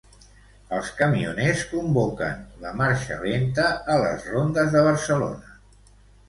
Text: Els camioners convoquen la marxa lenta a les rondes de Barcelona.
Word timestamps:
Els 0.77 0.87
camioners 1.01 1.61
convoquen 1.73 2.39
la 2.63 2.71
marxa 2.79 3.19
lenta 3.27 3.67
a 3.97 3.99
les 4.05 4.27
rondes 4.31 4.73
de 4.79 4.83
Barcelona. 4.91 5.55